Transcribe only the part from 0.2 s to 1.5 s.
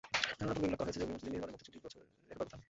কেননা পূর্বেই উল্লেখ করা হয়েছে যে, উভয় মসজিদের